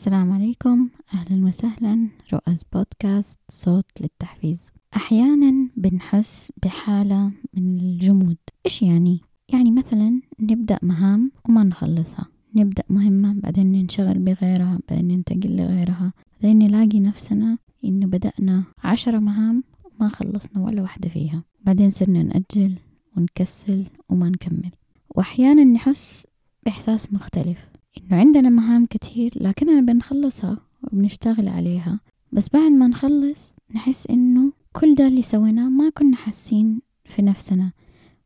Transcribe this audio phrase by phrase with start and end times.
[0.00, 0.88] السلام عليكم.
[1.14, 2.08] أهلا وسهلا.
[2.32, 4.66] رؤز بودكاست صوت للتحفيز.
[4.96, 8.36] أحيانا بنحس بحالة من الجمود.
[8.66, 9.20] إيش يعني؟
[9.52, 12.26] يعني مثلا نبدأ مهام وما نخلصها.
[12.54, 16.12] نبدأ مهمة بعدين ننشغل بغيرها بعدين ننتقل لغيرها.
[16.42, 21.42] بعدين نلاقي نفسنا إنه بدأنا عشرة مهام وما خلصنا ولا واحدة فيها.
[21.64, 22.74] بعدين صرنا نأجل
[23.16, 24.70] ونكسل وما نكمل.
[25.10, 26.26] وأحيانا نحس
[26.66, 27.69] بإحساس مختلف.
[27.98, 32.00] إنه عندنا مهام كتير لكننا بنخلصها وبنشتغل عليها.
[32.32, 37.72] بس بعد ما نخلص نحس إنه كل ده اللي سويناه ما كنا حاسين في نفسنا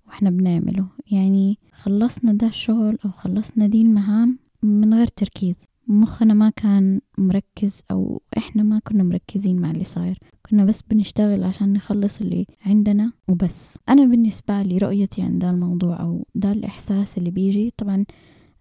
[0.06, 0.86] وإحنا بنعمله.
[1.10, 5.64] يعني خلصنا ده الشغل أو خلصنا دي المهام من غير تركيز.
[5.88, 10.18] مخنا ما كان مركز أو إحنا ما كنا مركزين مع اللي صاير.
[10.50, 13.78] كنا بس بنشتغل عشان نخلص اللي عندنا وبس.
[13.88, 18.04] أنا بالنسبة لي رؤيتي عن ده الموضوع أو ده الإحساس اللي بيجي طبعا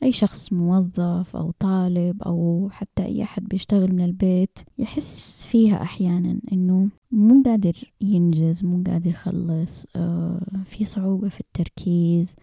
[0.03, 6.39] أي شخص موظف أو طالب أو حتى أي أحد بيشتغل من البيت يحس فيها أحيانا
[6.53, 12.35] إنه مو قادر ينجز مو قادر يخلص آه في صعوبة في التركيز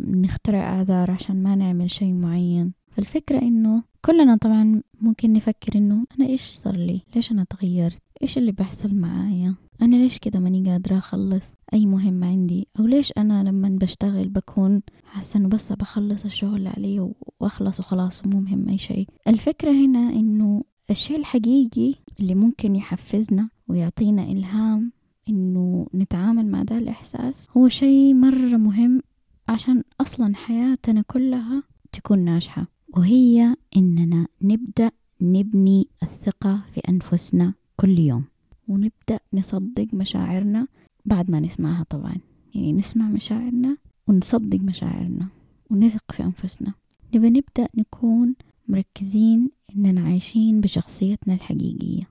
[0.00, 2.72] نخترع أعذار عشان ما نعمل شيء معين.
[2.90, 8.38] فالفكرة إنه كلنا طبعا ممكن نفكر إنه أنا إيش صار لي؟ ليش أنا تغيرت؟ إيش
[8.38, 13.42] اللي بيحصل معايا؟ أنا ليش كده ماني قادرة أخلص أي مهمة عندي؟ أو ليش أنا
[13.44, 18.78] لما بشتغل بكون حاسة إنه بس بخلص الشغل اللي علي وأخلص وخلاص مو مهم أي
[18.78, 19.08] شيء.
[19.28, 24.92] الفكرة هنا إنه الشيء الحقيقي اللي ممكن يحفزنا ويعطينا إلهام
[25.28, 29.00] إنه نتعامل مع ده الإحساس هو شيء مرة مهم
[29.48, 32.66] عشان أصلا حياتنا كلها تكون ناجحة
[32.96, 38.24] وهي إننا نبدأ نبني الثقة في أنفسنا كل يوم.
[38.68, 40.66] ونبدأ نصدق مشاعرنا
[41.04, 42.16] بعد ما نسمعها طبعا.
[42.54, 43.76] يعني نسمع مشاعرنا
[44.08, 45.28] ونصدق مشاعرنا
[45.70, 46.74] ونثق في أنفسنا.
[47.14, 48.34] نبقى نبدأ نكون
[48.68, 52.08] مركزين إننا عايشين بشخصيتنا الحقيقية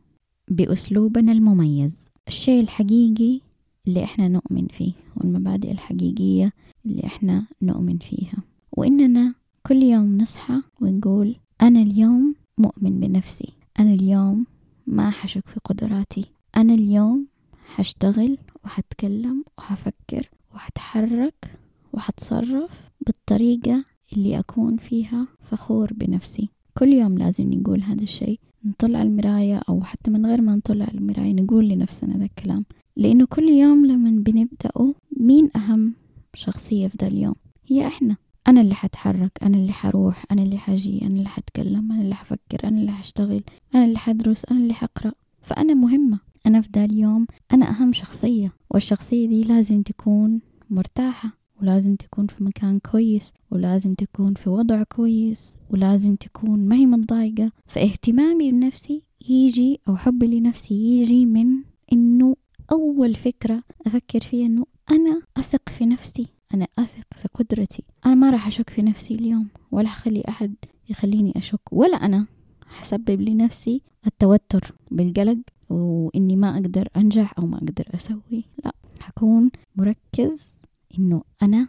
[0.48, 2.10] بأسلوبنا المميز.
[2.28, 3.42] الشيء الحقيقي
[3.88, 6.52] اللي إحنا نؤمن فيه والمبادئ الحقيقية
[6.86, 8.38] اللي إحنا نؤمن فيها.
[8.72, 9.34] وإننا
[9.68, 13.54] كل يوم نصحى ونقول أنا اليوم مؤمن بنفسي.
[13.80, 14.46] أنا اليوم
[14.88, 16.26] ما حشك في قدراتي.
[16.66, 17.28] أنا اليوم
[17.66, 21.60] حشتغل وحتكلم وحفكر وحتحرك
[21.94, 26.50] وحتصرف بالطريقة اللي أكون فيها فخور بنفسي.
[26.78, 31.34] كل يوم لازم نقول هذا الشيء نطلع المراية أو حتى من غير ما نطلع المراية
[31.34, 32.66] نقول لنفسنا ذا الكلام.
[32.96, 35.94] لأنه كل يوم لما بنبدأه مين أهم
[36.34, 37.36] شخصية في ذا اليوم؟
[37.68, 38.16] هي إحنا.
[38.48, 42.64] أنا اللي حتحرك أنا اللي حروح أنا اللي حجي أنا اللي حتكلم أنا اللي حفكر
[42.64, 43.44] أنا اللي حشتغل
[43.76, 45.12] أنا اللي حدرس أنا اللي حقرأ.
[45.42, 46.25] فأنا مهمة.
[46.46, 51.30] أنا في ذا اليوم أنا أهم شخصية والشخصية دي لازم تكون مرتاحة
[51.62, 57.52] ولازم تكون في مكان كويس ولازم تكون في وضع كويس ولازم تكون ما هي متضايقة.
[57.66, 61.48] فاهتمامي بنفسي يجي أو حبي لنفسي يجي من
[61.94, 62.36] إنه
[62.72, 67.84] أول فكرة أفكر فيها إنه أنا أثق في نفسي أنا أثق في قدرتي.
[68.06, 70.56] أنا ما راح أشك في نفسي اليوم ولا أخلي أحد
[70.90, 72.28] يخليني أشك ولا أنا
[72.68, 75.38] حسبب لنفسي التوتر بالقلق.
[75.70, 80.62] وإني ما أقدر أنجح أو ما أقدر أسوي لا حكون مركز
[81.00, 81.68] إنه أنا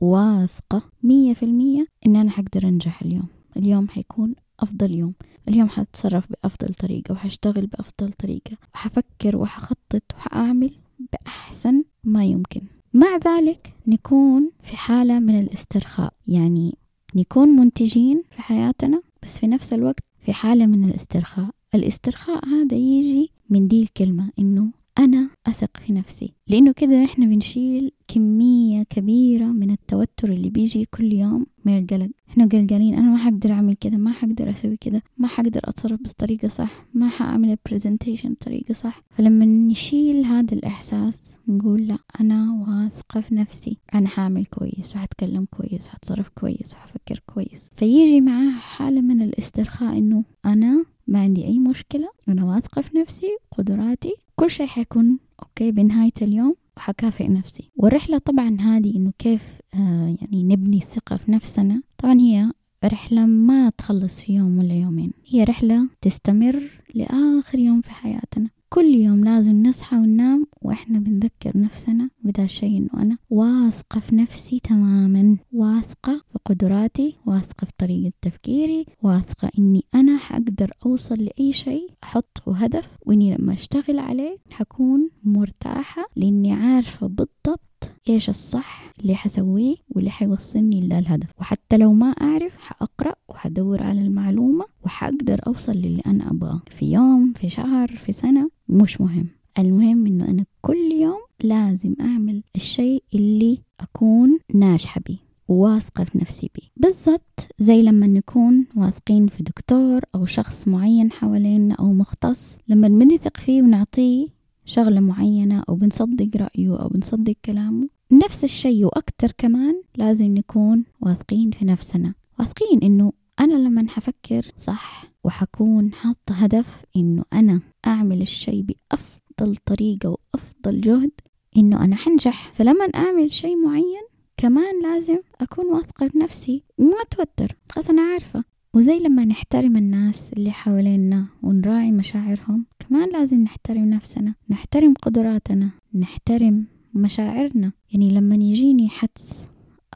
[0.00, 3.26] واثقة مية في المية إن أنا حقدر أنجح اليوم.
[3.56, 5.14] اليوم حيكون أفضل يوم.
[5.48, 10.70] اليوم حتصرف بأفضل طريقة وحشتغل بأفضل طريقة وحفكر وحخطط وحأعمل
[11.12, 12.60] بأحسن ما يمكن.
[12.94, 16.74] مع ذلك نكون في حالة من الاسترخاء يعني
[17.14, 21.50] نكون منتجين في حياتنا بس في نفس الوقت في حالة من الاسترخاء.
[21.74, 26.32] الاسترخاء هذا يجي من دي الكلمة إنه أنا أثق في نفسي.
[26.48, 32.10] لأنه كده إحنا بنشيل كمية كبيرة من التوتر اللي بيجي كل يوم من القلق.
[32.28, 36.48] إحنا قلقانين أنا ما حقدر أعمل كده ما حقدر أسوي كده ما حقدر أتصرف بطريقة
[36.48, 39.02] صح ما حأعمل برزنتيشن بطريقة صح.
[39.10, 43.78] فلما نشيل هذا الإحساس نقول لا أنا واثقة في نفسي.
[43.94, 47.70] أنا حأعمل كويس وحتكلم كويس وحتصرف كويس وحفكر كويس.
[47.76, 53.26] فيجي معاه حالة من الاسترخاء إنه أنا ما عندي أي مشكلة أنا واثقة في نفسي
[53.58, 57.70] قدراتي كل شيء حيكون أوكي بنهاية اليوم وحكافئ نفسي.
[57.76, 59.42] والرحلة طبعا هذه إنه كيف
[59.74, 61.82] آه يعني نبني الثقة في نفسنا.
[61.98, 62.52] طبعا هي
[62.84, 68.50] رحلة ما تخلص في يوم ولا يومين هي رحلة تستمر لآخر يوم في حياتنا.
[68.74, 74.60] كل يوم لازم نصحى وننام وإحنا بنذكر نفسنا بدا الشيء إنه أنا واثقة في نفسي
[74.60, 81.90] تماما واثقة في قدراتي واثقة في طريقة تفكيري واثقة إني أنا حقدر أوصل لأي شيء
[82.04, 87.71] أحطه هدف وإني لما أشتغل عليه حكون مرتاحة لأني عارفة بالضبط
[88.08, 91.28] إيش الصح اللي حسويه واللي حيوصلني للهدف.
[91.40, 96.60] وحتى لو ما أعرف حأقرأ وحدور على المعلومة وحقدر أوصل للي أنا أبغاه.
[96.70, 99.26] في يوم في شهر في سنة مش مهم.
[99.58, 105.16] المهم إنه أنا كل يوم لازم أعمل الشيء اللي أكون ناجحة بيه
[105.48, 106.68] وواثقة في نفسي بيه.
[106.76, 112.58] بالضبط زي لما نكون واثقين في دكتور أو شخص معين حوالينا أو مختص.
[112.68, 114.28] لما بنثق فيه ونعطيه
[114.64, 117.88] شغلة معينة أو بنصدق رأيه أو بنصدق كلامه.
[118.12, 122.14] نفس الشيء وأكتر كمان لازم نكون واثقين في نفسنا.
[122.38, 130.08] واثقين إنه أنا لما حفكر صح وحكون حاطة هدف إنه أنا أعمل الشيء بأفضل طريقة
[130.08, 131.10] وأفضل جهد
[131.56, 132.52] إنه أنا حنجح.
[132.54, 134.02] فلما أعمل شيء معين
[134.36, 138.44] كمان لازم أكون واثقة بنفسي وما أتوتر خلاص أنا عارفة.
[138.74, 146.66] وزي لما نحترم الناس اللي حوالينا ونراعي مشاعرهم كمان لازم نحترم نفسنا نحترم قدراتنا نحترم
[146.94, 147.72] مشاعرنا.
[147.92, 149.46] يعني لما يجيني حدس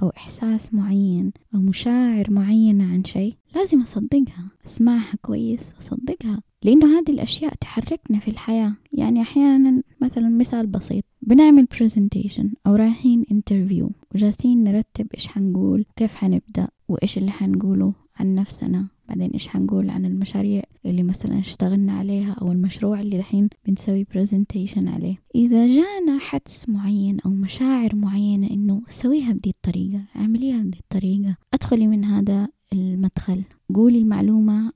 [0.03, 7.11] أو إحساس معين أو مشاعر معينة عن شيء لازم أصدقها أسمعها كويس وأصدقها لأنه هذه
[7.11, 8.77] الأشياء تحركنا في الحياة.
[8.93, 16.15] يعني أحيانا مثلا مثال بسيط بنعمل presentation أو رايحين interview وجالسين نرتب إيش حنقول كيف
[16.15, 18.06] حنبدأ وإيش اللي حنقوله.
[18.17, 18.87] عن نفسنا.
[19.09, 24.89] بعدين إيش حنقول عن المشاريع اللي مثلا اشتغلنا عليها أو المشروع اللي دحين بنسوي presentation
[24.89, 25.17] عليه.
[25.35, 31.37] إذا جانا حدس معين أو مشاعر معينة إنه سويها بدي الطريقة اعمليها بدي الطريقة.
[31.55, 33.43] أدخلي من هذا المدخل.
[33.75, 34.73] قولي المعلومة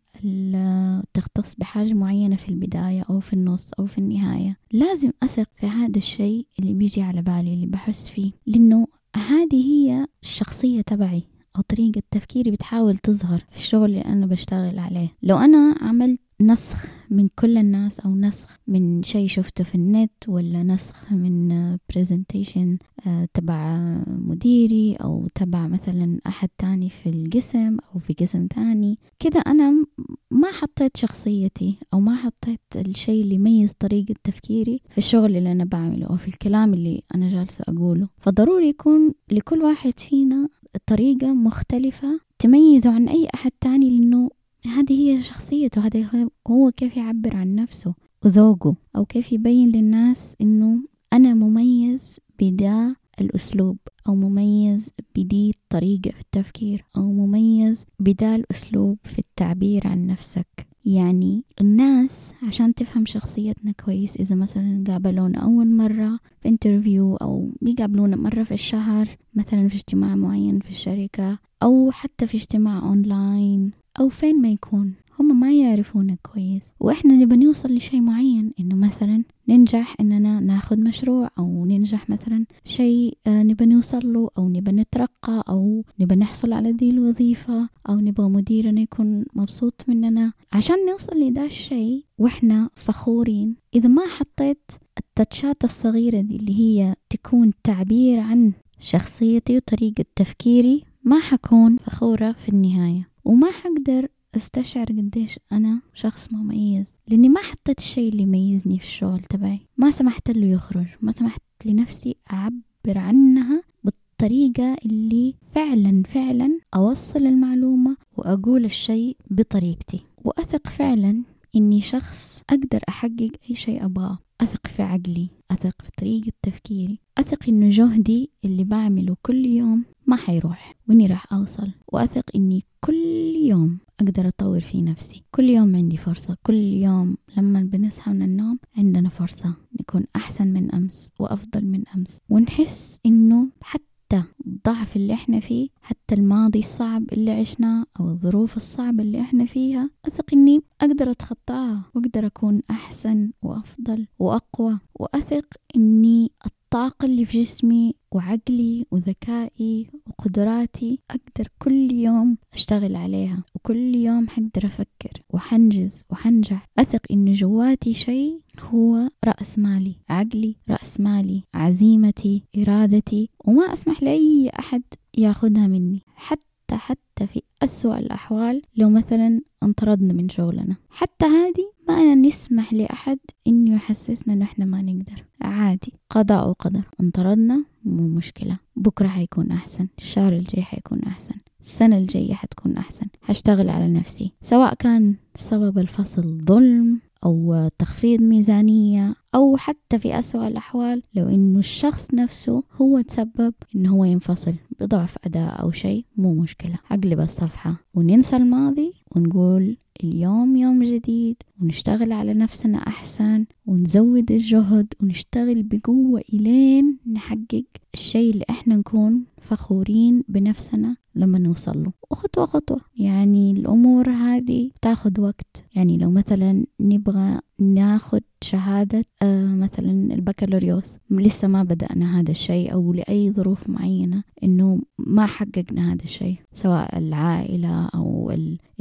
[1.14, 4.56] تختص بحاجة معينة في البداية أو في النص أو في النهاية.
[4.72, 8.32] لازم أثق في هذا الشيء اللي بيجي على بالي اللي بحس فيه.
[8.46, 8.86] لأنه
[9.16, 11.22] هذه هي الشخصية تبعي.
[11.60, 15.08] طريقة تفكيري بتحاول تظهر في الشغل اللي أنا بشتغل عليه.
[15.22, 20.62] لو أنا عملت نسخ من كل الناس أو نسخ من شيء شفته في النت ولا
[20.62, 28.12] نسخ من برزنتيشن آه، تبع مديري أو تبع مثلا أحد تاني في القسم أو في
[28.12, 29.84] قسم تاني كده أنا
[30.30, 35.64] ما حطيت شخصيتي أو ما حطيت الشيء اللي يميز طريقة تفكيري في الشغل اللي أنا
[35.64, 38.08] بعمله أو في الكلام اللي أنا جالسة أقوله.
[38.18, 40.48] فضروري يكون لكل واحد فينا
[40.86, 44.30] طريقة مختلفة تميزه عن أي أحد تاني لأنه
[44.66, 47.94] هذه هي شخصيته هذا هو كيف يعبر عن نفسه
[48.24, 50.82] وذوقه أو كيف يبين للناس إنه
[51.12, 53.76] أنا مميز بدا الأسلوب
[54.08, 60.69] أو مميز بدي الطريقة في التفكير أو مميز بدا الأسلوب في التعبير عن نفسك.
[60.84, 68.16] يعني الناس عشان تفهم شخصيتنا كويس إذا مثلا قابلونا أول مرة في interview أو بيقابلونا
[68.16, 74.08] مرة في الشهر مثلا في اجتماع معين في الشركة أو حتى في اجتماع أونلاين أو
[74.08, 74.94] فين ما يكون.
[75.20, 76.62] هم ما يعرفونا كويس.
[76.80, 83.18] وإحنا نبى نوصل لشيء معين إنه مثلا ننجح إننا ناخد مشروع أو ننجح مثلا شيء
[83.26, 88.28] آه، نبى نوصل له أو نبى نترقى أو نبى نحصل على دي الوظيفة أو نبغى
[88.28, 90.32] مديرنا يكون مبسوط مننا.
[90.52, 93.56] عشان نوصل لدا الشيء وإحنا فخورين.
[93.74, 101.18] إذا ما حطيت التاتشات الصغيرة دي اللي هي تكون تعبير عن شخصيتي وطريقة تفكيري ما
[101.18, 103.08] حكون فخورة في النهاية.
[103.24, 109.20] وما حقدر استشعر قديش أنا شخص مميز لأني ما حطيت الشيء اللي يميزني في الشغل
[109.20, 109.60] تبعي.
[109.76, 117.96] ما سمحت له يخرج ما سمحت لنفسي أعبر عنها بالطريقة اللي فعلا فعلا أوصل المعلومة
[118.16, 120.00] وأقول الشيء بطريقتي.
[120.24, 121.22] وأثق فعلا
[121.56, 124.18] إني شخص أقدر أحقق أي شيء أبغاه.
[124.40, 130.16] أثق في عقلي أثق في طريقة تفكيري أثق إنه جهدي اللي بعمله كل يوم ما
[130.16, 135.22] حيروح وإني راح أوصل وأثق إني كل يوم أقدر أطور في نفسي.
[135.30, 140.70] كل يوم عندي فرصة كل يوم لما بنصحى من النوم عندنا فرصة نكون أحسن من
[140.74, 147.30] أمس وأفضل من أمس ونحس إنه حتى الضعف اللي إحنا فيه حتى الماضي الصعب اللي
[147.30, 154.06] عشناه أو الظروف الصعبة اللي إحنا فيها أثق إني أقدر أتخطاها وأقدر أكون أحسن وأفضل
[154.18, 154.78] وأقوى.
[154.94, 163.94] وأثق إني الطاقة اللي في جسمي وعقلي وذكائي وقدراتي أقدر كل يوم أشتغل عليها وكل
[163.94, 166.68] يوم حقدر أفكر وحنجز وحنجح.
[166.78, 173.30] أثق إن جواتي شيء هو رأس مالي عقلي رأس مالي عزيمتي إرادتي.
[173.44, 174.82] وما أسمح لأي أحد
[175.18, 176.02] ياخدها مني.
[176.14, 176.40] حتى
[176.72, 180.76] حتى في أسوأ الأحوال لو مثلا انطردنا من شغلنا.
[180.90, 185.24] حتى هذه ما نسمح لأحد إنه يحسسنا إنه إحنا ما نقدر.
[185.40, 185.92] عادي.
[186.10, 186.82] قضاء وقدر.
[187.00, 188.58] انطردنا مو مشكلة.
[188.76, 189.88] بكرة حيكون أحسن.
[189.98, 191.34] الشهر الجاي حيكون أحسن.
[191.60, 193.06] السنة الجاية حتكون أحسن.
[193.24, 194.32] هشتغل على نفسي.
[194.42, 201.58] سواء كان سبب الفصل ظلم أو تخفيض ميزانية أو حتى في أسوأ الأحوال لو إنه
[201.58, 206.78] الشخص نفسه هو تسبب إنه هو ينفصل بضعف أداء أو شيء مو مشكلة.
[206.90, 215.62] أقلب الصفحة وننسى الماضي ونقول اليوم يوم جديد ونشتغل على نفسنا أحسن ونزود الجهد ونشتغل
[215.62, 217.64] بقوة إلين نحقق
[217.94, 221.92] الشيء اللي إحنا نكون فخورين بنفسنا لما نوصل له.
[222.10, 222.80] وخطوة خطوة.
[222.96, 225.64] يعني الأمور هذه تاخد وقت.
[225.74, 232.92] يعني لو مثلا نبغى ناخد شهادة آه مثلا البكالوريوس لسه ما بدأنا هذا الشيء أو
[232.92, 236.36] لأي ظروف معينة إنه ما حققنا هذا الشيء.
[236.52, 238.32] سواء العائلة أو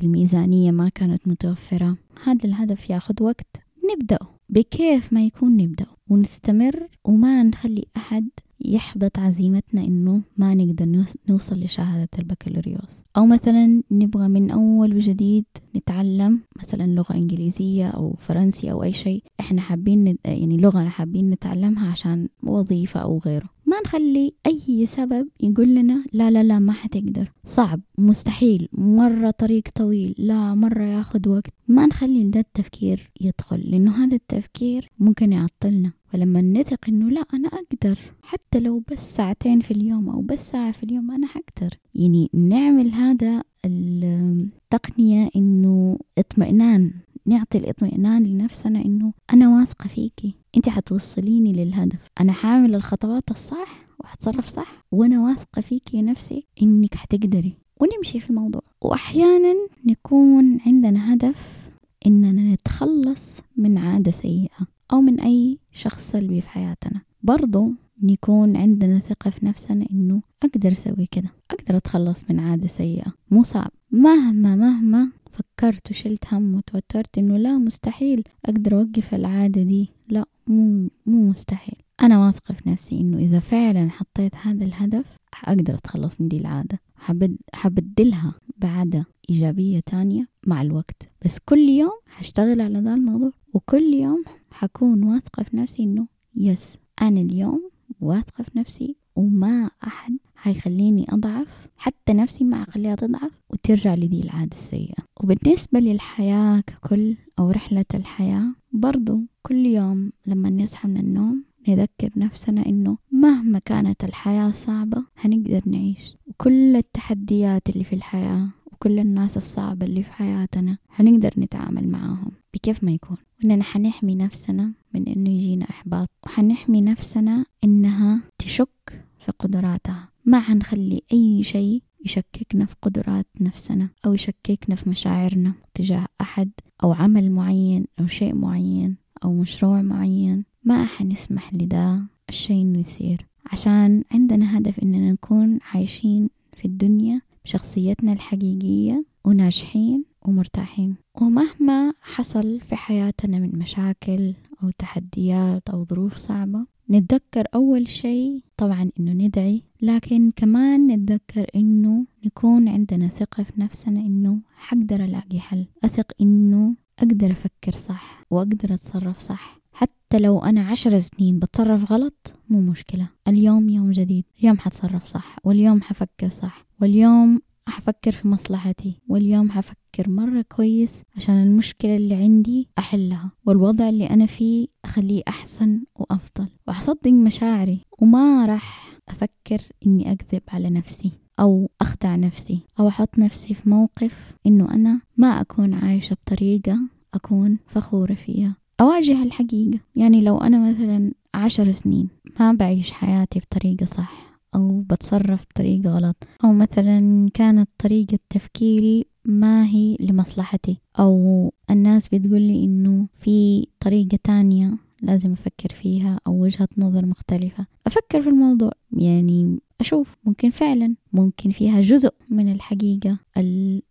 [0.04, 1.98] الميزانية ما كانت متوفرة.
[2.24, 3.58] هذا الهدف ياخد وقت.
[3.94, 4.20] نبدأ.
[4.50, 6.88] بكيف ما يكون نبدأ؟ ونستمر.
[7.04, 8.30] وما نخلي أحد
[8.66, 13.04] يحبط عزيمتنا إنه ما نقدر نوصل لشهادة البكالوريوس.
[13.18, 19.24] أو مثلا نبغى من أول وجديد نتعلم مثلا لغة إنجليزية أو فرنسي أو أي شيء.
[19.40, 23.50] إحنا حابين يعني لغة حابين نتعلمها عشان وظيفة أو غيره.
[23.70, 27.32] ما نخلي أي سبب يقول لنا لا لا لا ما حتقدر.
[27.46, 31.54] صعب مستحيل مرة طريق طويل لا مرة ياخد وقت.
[31.68, 35.92] ما نخلي ده التفكير يدخل لأنه هذا التفكير ممكن يعطلنا.
[36.08, 38.00] فلما نثق إنه لا أنا أقدر.
[38.22, 41.74] حتى لو بس ساعتين في اليوم أو بس ساعة في اليوم أنا حقدر.
[41.96, 46.92] يعني نعمل هذا التقنية إنه اطمئنان.
[47.30, 52.08] نعطي الاطمئنان لنفسنا إنه أنا واثقة فيكي أنت حتوصليني للهدف.
[52.22, 57.54] أنا حامل الخطوات الصح وحتصرف صح وأنا واثقة فيكي نفسي إنك حتقدري.
[57.80, 58.62] ونمشي في الموضوع.
[58.82, 59.54] وأحيانا
[59.86, 61.70] نكون عندنا هدف
[62.08, 67.02] إننا نتخلص من عادة سيئة أو من أي شخص سلبي في حياتنا.
[67.24, 67.72] برضو
[68.04, 73.14] نكون عندنا ثقة في نفسنا إنه أقدر أسوي كده أقدر أتخلص من عادة سيئة.
[73.32, 73.72] مو صعب.
[73.92, 79.90] مهما مهما فكرت وشلت هم وتوترت إنه لا مستحيل أقدر أوقف العادة دي.
[80.10, 81.76] لا مو مو مستحيل.
[82.02, 85.06] أنا واثقة في نفسي إنه إذا فعلا حطيت هذا الهدف
[85.44, 86.80] أقدر أتخلص من دي العادة.
[86.96, 91.10] حبد حبدلها بعادة إيجابية تانية مع الوقت.
[91.26, 96.80] بس كل يوم حشتغل على ذا الموضوع وكل يوم حكون واثقة في نفسي إنه يس
[97.02, 97.70] أنا اليوم
[98.02, 104.58] واثقة في نفسي وما أحد حيخليني أضعف حتى نفسي ما أخليها تضعف وترجع لدي العادة
[104.58, 105.04] السيئة.
[105.24, 112.66] وبالنسبة للحياة ككل أو رحلة الحياة برضو كل يوم لما نصحى من النوم نذكر نفسنا
[112.66, 116.16] إنه مهما كانت الحياة صعبة هنقدر نعيش.
[116.28, 118.48] وكل التحديات اللي في الحياة
[118.80, 123.18] وكل الناس الصعبة اللي في حياتنا هنقدر نتعامل معاهم بكيف ما يكون.
[123.40, 130.10] وإننا حنحمي نفسنا من إنه يجينا إحباط وحنحمي نفسنا إنها تشك في قدراتها.
[130.26, 136.50] ما حنخلي أي شيء يشككنا في قدرات نفسنا أو يشككنا في مشاعرنا تجاه أحد
[136.84, 140.44] أو عمل معين أو شيء معين أو مشروع معين.
[140.64, 143.26] ما حنسمح لده الشيء إنه يصير.
[143.52, 150.96] عشان عندنا هدف إننا نكون عايشين في الدنيا بشخصيتنا الحقيقية وناجحين ومرتاحين.
[151.22, 158.90] ومهما حصل في حياتنا من مشاكل أو تحديات أو ظروف صعبة نتذكر أول شيء طبعا
[159.00, 165.66] إنه ندعي لكن كمان نتذكر إنه نكون عندنا ثقة في نفسنا إنه حقدر ألاقي حل.
[165.84, 169.60] أثق إنه أقدر أفكر صح وأقدر أتصرف صح.
[169.80, 173.08] حتى لو أنا عشر سنين بتصرف غلط مو مشكلة.
[173.28, 174.26] اليوم يوم جديد.
[174.40, 175.36] اليوم حتصرف صح.
[175.44, 176.66] واليوم حفكر صح.
[176.82, 179.00] واليوم حفكر في مصلحتي.
[179.08, 183.32] واليوم حفكر مرة كويس عشان المشكلة اللي عندي أحلها.
[183.46, 186.48] والوضع اللي أنا فيه أخليه أحسن وأفضل.
[186.68, 187.80] وأصدق مشاعري.
[188.02, 194.34] وما راح أفكر إني أكذب على نفسي أو أخدع نفسي أو أحط نفسي في موقف
[194.46, 196.80] إنه أنا ما أكون عايشة بطريقة
[197.14, 198.56] أكون فخورة فيها.
[198.82, 199.80] أواجه الحقيقة.
[199.96, 202.10] يعني لو أنا مثلا عشر سنين
[202.40, 209.66] ما بعيش حياتي بطريقة صح أو بتصرف بطريقة غلط أو مثلا كانت طريقة تفكيري ما
[209.66, 217.06] هي لمصلحتي أو الناس بتقولي إنه في طريقة تانية لازم أفكر فيها أو وجهة نظر
[217.06, 217.66] مختلفة.
[217.88, 218.72] أفكر في الموضوع.
[218.92, 223.20] يعني أشوف ممكن فعلا ممكن فيها جزء من الحقيقة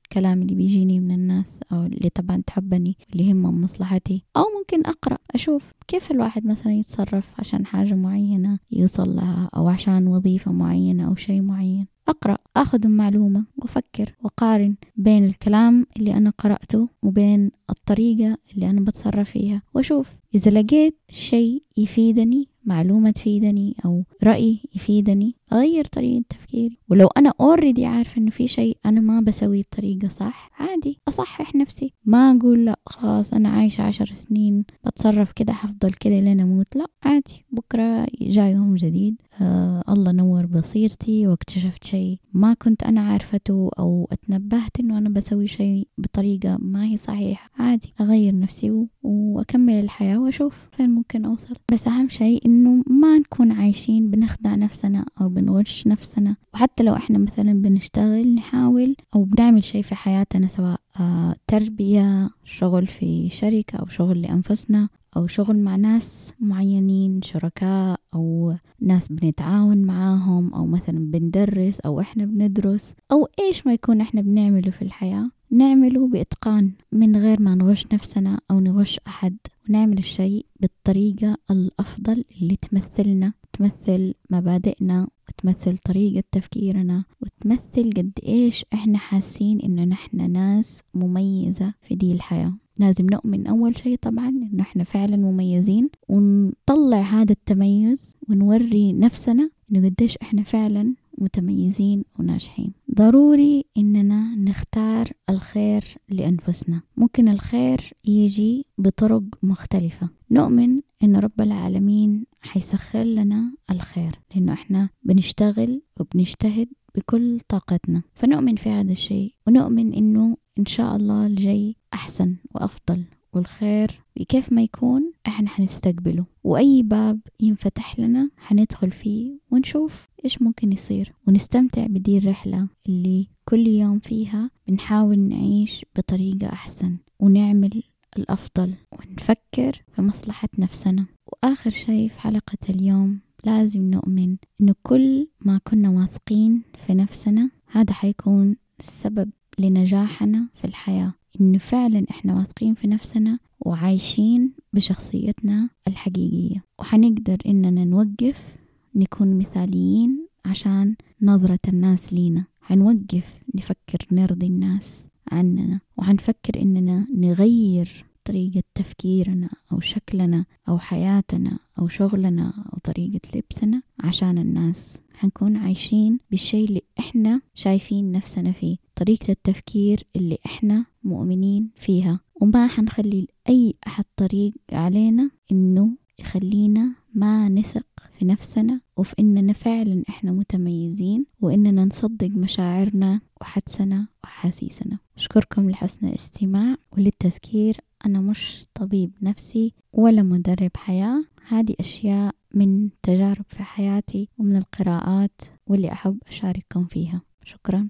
[0.08, 4.24] الكلام اللي بيجيني من الناس أو اللي طبعا تحبني اللي يهمهم مصلحتي.
[4.36, 10.06] أو ممكن أقرأ أشوف كيف الواحد مثلا يتصرف عشان حاجة معينة يوصل لها أو عشان
[10.06, 11.86] وظيفة معينة أو شيء معين.
[12.08, 19.30] أقرأ أخذ المعلومة وأفكر وأقارن بين الكلام اللي أنا قرأته وبين الطريقة اللي أنا بتصرف
[19.30, 19.62] فيها.
[19.74, 26.78] وأشوف إذا لقيت شيء يفيدني معلومة تفيدني أو رأي يفيدني أغير طريقة تفكيري.
[26.88, 31.92] ولو أنا أوريدي عارفة إنه في شيء أنا ما بسويه بطريقة صح عادي أصحح نفسي.
[32.04, 36.76] ما أقول لأ خلاص أنا عايشة عشر سنين بتصرف كده حفضل كده لين أموت.
[36.76, 39.16] لأ عادي بكرة جاي يوم جديد.
[39.40, 45.46] آه الله نور بصيرتي واكتشفت شيء ما كنت أنا عارفته أو اتنبهت إنه أنا بسوي
[45.46, 47.50] شيء بطريقة ما هي صحيحة.
[47.58, 50.17] عادي أغير نفسي وأكمل الحياة.
[50.18, 51.54] وأشوف فين ممكن أوصل.
[51.72, 56.36] بس أهم شيء إنه ما نكون عايشين بنخدع نفسنا أو بنغش نفسنا.
[56.54, 62.86] وحتى لو إحنا مثلا بنشتغل نحاول أو بنعمل شيء في حياتنا سواء آه، تربية شغل
[62.86, 70.54] في شركة أو شغل لأنفسنا أو شغل مع ناس معينين شركاء أو ناس بنتعاون معاهم
[70.54, 75.30] أو مثلا بندرس أو إحنا بندرس أو إيش ما يكون إحنا بنعمله في الحياة.
[75.50, 79.36] نعمله بإتقان من غير ما نغش نفسنا أو نغش أحد.
[79.68, 88.98] ونعمل الشيء بالطريقة الأفضل اللي تمثلنا تمثل مبادئنا وتمثل طريقة تفكيرنا وتمثل قد إيش إحنا
[88.98, 92.54] حاسين إنه نحن ناس مميزة في دي الحياة.
[92.78, 99.88] لازم نؤمن أول شيء طبعا إنه إحنا فعلا مميزين ونطلع هذا التميز ونوري نفسنا إنه
[99.88, 102.72] قديش إحنا فعلا متميزين وناجحين.
[102.94, 106.82] ضروري إننا نختار الخير لأنفسنا.
[106.96, 110.08] ممكن الخير يجي بطرق مختلفة.
[110.30, 118.02] نؤمن إن رب العالمين حيسخر لنا الخير لأنه إحنا بنشتغل وبنجتهد بكل طاقتنا.
[118.14, 123.04] فنؤمن في هذا الشيء ونؤمن إنه إن شاء الله الجاي أحسن وأفضل.
[123.38, 126.24] والخير كيف ما يكون إحنا حنستقبله.
[126.44, 131.12] وأي باب ينفتح لنا حندخل فيه ونشوف إيش ممكن يصير.
[131.26, 137.82] ونستمتع بدي الرحلة اللي كل يوم فيها بنحاول نعيش بطريقة أحسن ونعمل
[138.16, 141.06] الأفضل ونفكر في مصلحة نفسنا.
[141.26, 147.92] وآخر شيء في حلقة اليوم لازم نؤمن إنه كل ما كنا واثقين في نفسنا هذا
[147.92, 151.12] حيكون السبب لنجاحنا في الحياة.
[151.40, 156.64] إنه فعلا إحنا واثقين في نفسنا وعايشين بشخصيتنا الحقيقية.
[156.78, 158.56] وحنقدر إننا نوقف
[158.94, 162.44] نكون مثاليين عشان نظرة الناس لينا.
[162.60, 165.80] حنوقف نفكر نرضي الناس عننا.
[165.96, 174.38] وحنفكر إننا نغير طريقة تفكيرنا أو شكلنا أو حياتنا أو شغلنا أو طريقة لبسنا عشان
[174.38, 175.00] الناس.
[175.14, 182.20] حنكون عايشين بالشيء اللي إحنا شايفين نفسنا فيه طريقة التفكير اللي إحنا مؤمنين فيها.
[182.40, 187.86] وما حنخلي أي أحد طريق علينا إنه يخلينا ما نثق
[188.18, 196.76] في نفسنا وفي إننا فعلا إحنا متميزين وإننا نصدق مشاعرنا وحدسنا وحاسيسنا أشكركم لحسن الاستماع
[196.92, 197.76] وللتذكير.
[198.06, 201.24] أنا مش طبيب نفسي ولا مدرب حياة.
[201.48, 207.22] هذه أشياء من تجارب في حياتي ومن القراءات واللي أحب أشارككم فيها.
[207.44, 207.88] شكرا.